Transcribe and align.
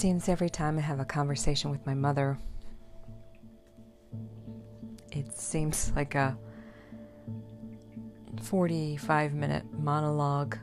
seems 0.00 0.30
every 0.30 0.48
time 0.48 0.78
I 0.78 0.80
have 0.80 0.98
a 0.98 1.04
conversation 1.04 1.70
with 1.70 1.84
my 1.84 1.92
mother, 1.92 2.38
it 5.12 5.30
seems 5.34 5.92
like 5.94 6.14
a 6.14 6.38
45 8.40 9.34
minute 9.34 9.64
monologue. 9.78 10.56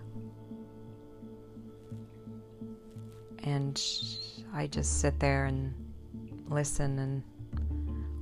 And 3.44 3.80
I 4.55 4.66
just 4.66 5.02
sit 5.02 5.20
there 5.20 5.45
and 5.45 5.72
listen 6.49 6.98
and 6.98 7.23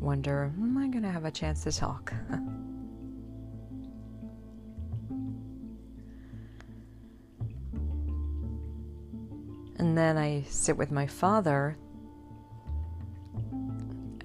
wonder, 0.02 0.52
am 0.58 0.78
I 0.78 0.90
going 0.90 1.04
to 1.04 1.12
have 1.12 1.24
a 1.24 1.32
chance 1.32 1.64
to 1.64 1.72
talk? 1.72 2.14
and 9.96 10.18
then 10.18 10.18
I 10.22 10.44
sit 10.50 10.76
with 10.76 10.92
my 10.92 11.08
father 11.08 11.78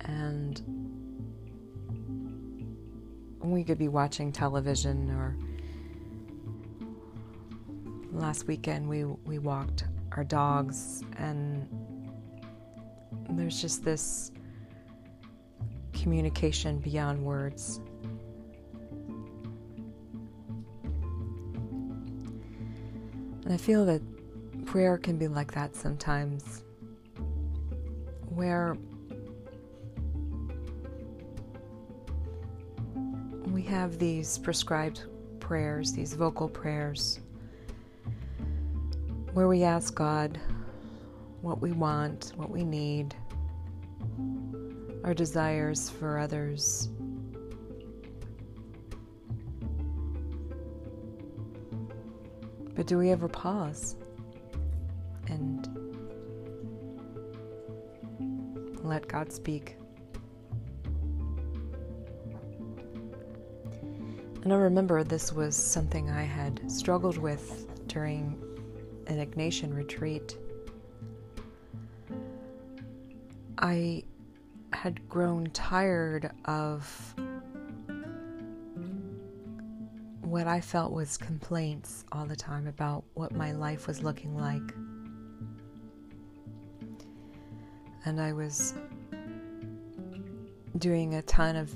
and 0.01 0.61
we 3.39 3.63
could 3.63 3.79
be 3.79 3.87
watching 3.87 4.33
television 4.33 5.13
or 5.13 5.37
last 8.11 8.49
weekend 8.49 8.89
we 8.89 9.05
we 9.05 9.39
walked 9.39 9.85
our 10.17 10.25
dogs 10.25 11.05
and 11.19 11.69
there's 13.31 13.63
just 13.63 13.85
this 13.85 14.33
communication 15.93 16.81
beyond 16.81 17.25
words. 17.25 17.81
And 23.45 23.55
I 23.55 23.57
feel 23.57 23.87
that 23.87 24.03
prayer 24.71 24.97
can 24.97 25.19
be 25.19 25.27
like 25.27 25.51
that 25.51 25.75
sometimes, 25.75 26.63
where 28.29 28.77
we 33.49 33.63
have 33.63 33.99
these 33.99 34.39
prescribed 34.39 35.03
prayers, 35.41 35.93
these 35.93 36.15
vocal 36.15 36.49
prayers, 36.49 37.19
where 39.33 39.49
we 39.49 39.65
ask 39.65 39.93
God 39.93 40.39
what 41.41 41.61
we 41.61 41.73
want, 41.73 42.33
what 42.37 42.49
we 42.49 42.63
need, 42.63 43.13
our 45.03 45.15
desires 45.15 45.91
for 45.91 46.17
others. 46.17 46.91
But 52.77 52.87
do 52.87 52.99
we 52.99 53.11
ever 53.11 53.27
pause 53.27 53.97
let 58.91 59.07
God 59.07 59.33
speak? 59.33 59.77
And 64.43 64.53
I 64.53 64.57
remember 64.57 65.05
this 65.05 65.33
was 65.33 65.55
something 65.55 66.11
I 66.11 66.25
had 66.25 66.69
struggled 66.69 67.17
with 67.17 67.67
during 67.87 68.43
an 69.07 69.25
Ignatian 69.25 69.75
retreat. 69.75 70.37
I 73.59 74.03
had 74.73 75.09
grown 75.09 75.47
tired 75.51 76.33
of 76.47 77.15
what 80.23 80.49
I 80.49 80.61
felt 80.61 80.93
was 80.93 81.17
complaints 81.17 82.05
all 82.11 82.25
the 82.25 82.37
time 82.37 82.67
about 82.67 83.05
what 83.15 83.33
my 83.33 83.53
life 83.53 83.87
was 83.87 84.03
looking 84.03 84.37
like. 84.37 84.63
And 88.11 88.21
I 88.21 88.33
was 88.33 88.75
doing 90.79 91.15
a 91.15 91.23
ton 91.23 91.55
of 91.55 91.73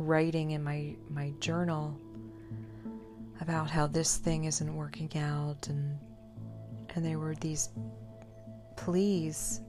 writing 0.00 0.52
in 0.52 0.64
my, 0.64 0.96
my 1.10 1.34
journal 1.38 1.94
about 3.42 3.68
how 3.68 3.86
this 3.86 4.16
thing 4.16 4.44
isn't 4.44 4.74
working 4.74 5.14
out 5.18 5.68
and 5.68 5.98
and 6.94 7.04
there 7.04 7.18
were 7.18 7.34
these 7.42 7.68
pleas 8.78 9.60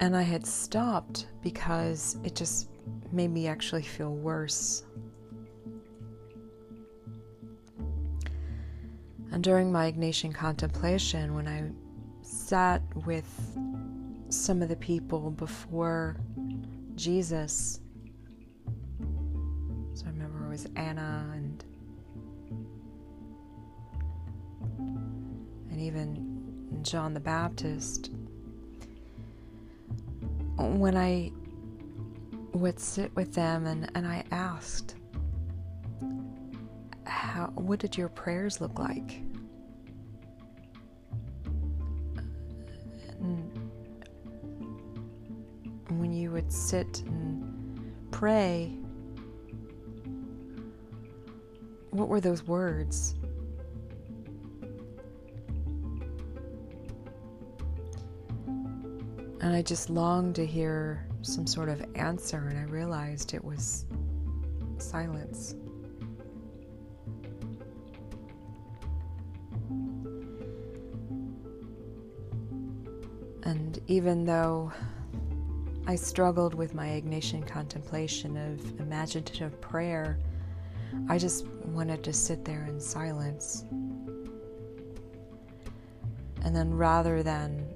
and 0.00 0.16
I 0.16 0.22
had 0.22 0.46
stopped 0.46 1.26
because 1.42 2.16
it 2.24 2.34
just 2.34 2.70
made 3.12 3.28
me 3.28 3.48
actually 3.48 3.82
feel 3.82 4.14
worse. 4.14 4.84
And 9.38 9.44
during 9.44 9.70
my 9.70 9.92
Ignatian 9.92 10.34
contemplation, 10.34 11.32
when 11.32 11.46
I 11.46 11.70
sat 12.22 12.82
with 13.06 13.56
some 14.30 14.62
of 14.62 14.68
the 14.68 14.74
people 14.74 15.30
before 15.30 16.16
Jesus, 16.96 17.78
so 19.94 20.06
I 20.06 20.08
remember 20.08 20.44
it 20.44 20.48
was 20.48 20.66
Anna 20.74 21.30
and 21.36 21.64
and 25.70 25.80
even 25.80 26.80
John 26.82 27.14
the 27.14 27.20
Baptist 27.20 28.10
when 30.56 30.96
I 30.96 31.30
would 32.54 32.80
sit 32.80 33.14
with 33.14 33.34
them 33.34 33.68
and, 33.68 33.88
and 33.94 34.04
I 34.04 34.24
asked, 34.32 34.96
how, 37.04 37.52
what 37.54 37.78
did 37.78 37.96
your 37.96 38.08
prayers 38.08 38.60
look 38.60 38.80
like? 38.80 39.22
Would 46.38 46.52
sit 46.52 47.02
and 47.06 47.92
pray, 48.12 48.78
what 51.90 52.06
were 52.06 52.20
those 52.20 52.46
words? 52.46 53.16
And 58.46 59.52
I 59.52 59.62
just 59.62 59.90
longed 59.90 60.36
to 60.36 60.46
hear 60.46 61.08
some 61.22 61.44
sort 61.44 61.68
of 61.68 61.84
answer, 61.96 62.46
and 62.48 62.56
I 62.56 62.70
realized 62.70 63.34
it 63.34 63.42
was 63.42 63.84
silence. 64.78 65.56
And 73.42 73.80
even 73.88 74.24
though 74.24 74.72
I 75.88 75.94
struggled 75.94 76.52
with 76.52 76.74
my 76.74 76.88
Ignatian 76.88 77.46
contemplation 77.46 78.36
of 78.36 78.78
imaginative 78.78 79.58
prayer, 79.62 80.18
I 81.08 81.16
just 81.16 81.46
wanted 81.64 82.04
to 82.04 82.12
sit 82.12 82.44
there 82.44 82.66
in 82.66 82.78
silence. 82.78 83.64
And 86.44 86.54
then 86.54 86.74
rather 86.74 87.22
than 87.22 87.66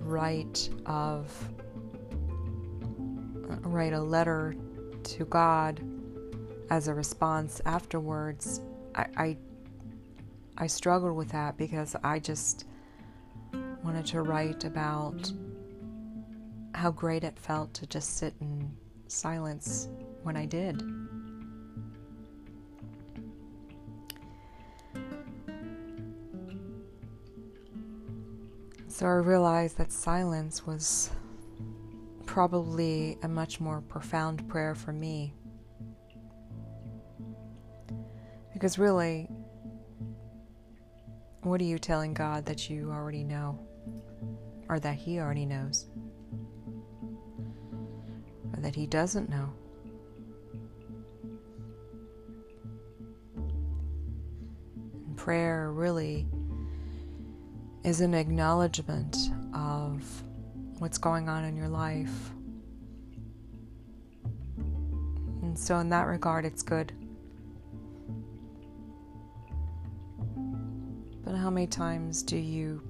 write 0.00 0.70
of 0.86 1.30
write 3.64 3.92
a 3.92 4.00
letter 4.00 4.56
to 5.02 5.26
God 5.26 5.78
as 6.70 6.88
a 6.88 6.94
response 6.94 7.60
afterwards, 7.66 8.62
I, 8.94 9.06
I 9.18 9.36
I 10.56 10.66
struggled 10.68 11.16
with 11.16 11.28
that 11.32 11.58
because 11.58 11.96
I 12.02 12.18
just 12.18 12.64
wanted 13.84 14.06
to 14.06 14.22
write 14.22 14.64
about 14.64 15.30
how 16.74 16.90
great 16.90 17.24
it 17.24 17.38
felt 17.38 17.72
to 17.74 17.86
just 17.86 18.16
sit 18.18 18.34
in 18.40 18.70
silence 19.06 19.88
when 20.22 20.36
I 20.36 20.46
did. 20.46 20.82
So 28.88 29.06
I 29.06 29.14
realized 29.14 29.78
that 29.78 29.90
silence 29.90 30.66
was 30.66 31.10
probably 32.26 33.18
a 33.22 33.28
much 33.28 33.58
more 33.58 33.80
profound 33.80 34.48
prayer 34.48 34.74
for 34.74 34.92
me. 34.92 35.34
Because 38.52 38.78
really, 38.78 39.28
what 41.42 41.60
are 41.60 41.64
you 41.64 41.78
telling 41.78 42.14
God 42.14 42.46
that 42.46 42.70
you 42.70 42.90
already 42.90 43.24
know? 43.24 43.58
Or 44.68 44.78
that 44.78 44.94
He 44.94 45.18
already 45.18 45.46
knows? 45.46 45.86
that 48.62 48.74
he 48.74 48.86
doesn't 48.86 49.28
know. 49.28 49.52
And 55.06 55.16
prayer 55.16 55.70
really 55.72 56.26
is 57.84 58.00
an 58.00 58.14
acknowledgement 58.14 59.16
of 59.54 60.02
what's 60.78 60.98
going 60.98 61.28
on 61.28 61.44
in 61.44 61.56
your 61.56 61.68
life. 61.68 62.30
And 65.42 65.58
so, 65.58 65.78
in 65.78 65.88
that 65.90 66.06
regard, 66.06 66.44
it's 66.44 66.62
good. 66.62 66.92
But 71.24 71.34
how 71.36 71.50
many 71.50 71.66
times 71.66 72.22
do 72.22 72.36
you 72.36 72.82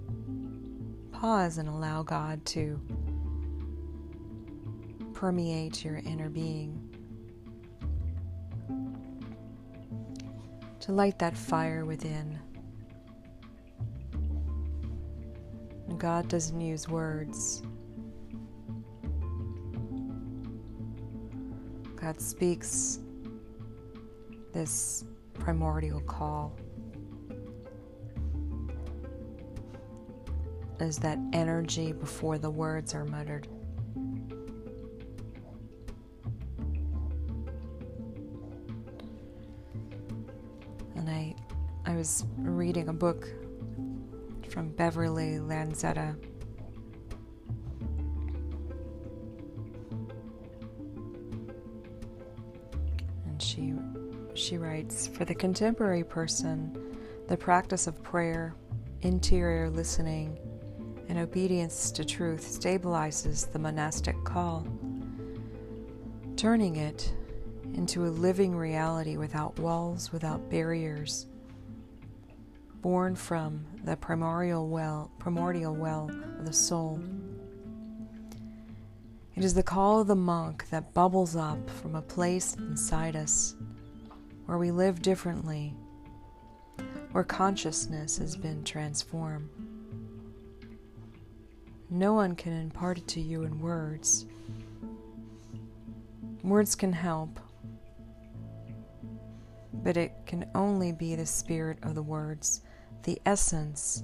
pause 1.13 1.59
and 1.59 1.69
allow 1.69 2.03
God 2.03 2.45
to? 2.47 2.81
Permeate 5.23 5.85
your 5.85 5.99
inner 5.99 6.29
being? 6.29 6.77
To 10.81 10.91
light 10.91 11.17
that 11.21 11.37
fire 11.37 11.85
within. 11.85 12.41
God 15.97 16.27
doesn't 16.27 16.61
use 16.61 16.89
words. 16.89 17.63
God 21.95 22.21
speaks 22.21 22.99
this 24.53 25.05
primordial 25.35 26.01
call. 26.01 26.59
Is 30.81 30.99
that 30.99 31.21
energy 31.33 31.93
before 31.93 32.39
the 32.39 32.51
words 32.51 32.93
are 32.93 33.05
muttered. 33.05 33.47
Was 42.03 42.25
reading 42.39 42.89
a 42.89 42.93
book 42.93 43.29
from 44.49 44.71
Beverly 44.71 45.39
Lanzetta. 45.39 46.17
And 53.25 53.41
she 53.41 53.75
she 54.35 54.59
writes, 54.59 55.07
for 55.07 55.25
the 55.25 55.35
contemporary 55.37 56.03
person, 56.03 56.77
the 57.29 57.37
practice 57.37 57.87
of 57.87 58.03
prayer, 58.03 58.57
interior 59.03 59.71
listening, 59.71 60.37
and 61.09 61.19
obedience 61.19 61.93
to 61.93 62.05
truth 62.05 62.43
stabilizes 62.43 63.53
the 63.53 63.61
monastic 63.61 64.17
call, 64.25 64.67
turning 66.35 66.75
it 66.75 67.15
into 67.75 68.07
a 68.07 68.11
living 68.11 68.57
reality 68.57 69.17
without 69.17 69.57
walls, 69.61 70.11
without 70.11 70.51
barriers, 70.51 71.29
born 72.83 73.15
from 73.15 73.65
the 73.85 73.97
primordial 73.97 74.69
well, 74.69 75.11
primordial 75.21 75.75
well 75.75 76.11
of 76.39 76.45
the 76.45 76.53
soul. 76.53 77.01
It 79.37 79.45
is 79.45 79.55
the 79.55 79.63
call 79.63 80.01
of 80.01 80.09
the 80.09 80.17
monk 80.17 80.69
that 80.71 80.93
bubbles 80.93 81.37
up 81.37 81.71
from 81.71 81.95
a 81.95 82.03
place 82.03 82.55
inside 82.57 83.15
us 83.15 83.55
where 84.47 84.59
we 84.59 84.73
live 84.73 85.01
differently, 85.01 85.75
where 87.13 87.25
consciousness 87.25 88.19
has 88.19 88.37
been 88.37 88.65
transformed. 88.65 89.49
No 91.89 92.15
one 92.15 92.35
can 92.35 92.53
impart 92.53 92.99
it 92.99 93.07
to 93.09 93.21
you 93.21 93.45
in 93.45 93.61
words. 93.61 94.27
Words 96.43 96.75
can 96.75 96.93
help, 96.93 97.39
but 99.73 99.97
it 99.97 100.13
can 100.27 100.47
only 100.55 100.91
be 100.91 101.15
the 101.15 101.27
spirit 101.27 101.79
of 101.85 101.95
the 101.95 102.03
words 102.03 102.63
the 103.03 103.21
essence 103.27 104.03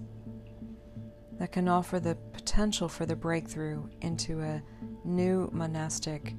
that 1.39 1.53
can 1.53 1.69
offer 1.69 2.00
the 2.00 2.17
potential 2.33 2.89
for 2.89 3.06
the 3.06 3.15
breakthrough 3.15 3.83
into 4.00 4.41
a 4.41 4.62
new 5.05 5.49
monastic 5.53 6.35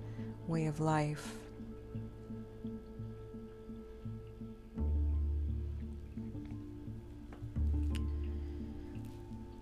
way 0.48 0.66
of 0.66 0.80
life. 0.80 1.36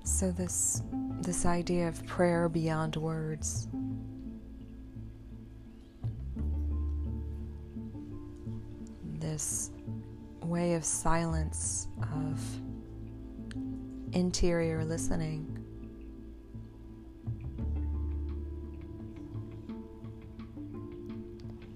So 0.04 0.32
this 0.32 0.82
this 1.22 1.46
idea 1.46 1.88
of 1.88 2.06
prayer 2.08 2.48
beyond 2.48 2.96
words 2.96 3.68
this 9.20 9.72
way 10.42 10.74
of 10.74 10.86
silence 10.86 11.88
of 12.02 12.40
interior 14.18 14.84
listening. 14.84 15.46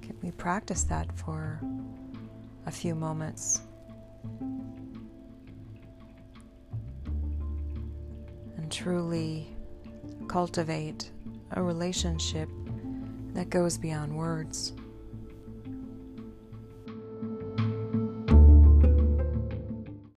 Can 0.01 0.17
we 0.23 0.31
practice 0.31 0.83
that 0.85 1.15
for 1.15 1.61
a 2.65 2.71
few 2.71 2.95
moments? 2.95 3.61
And 8.57 8.71
truly 8.71 9.55
cultivate 10.27 11.11
a 11.51 11.61
relationship 11.61 12.49
that 13.33 13.51
goes 13.51 13.77
beyond 13.77 14.17
words. 14.17 14.73